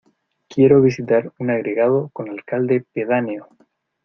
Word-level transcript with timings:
Quiero 0.49 0.81
visitar 0.81 1.31
un 1.37 1.51
agregado 1.51 2.09
con 2.11 2.27
alcalde 2.27 2.83
pedáneo. 2.91 3.47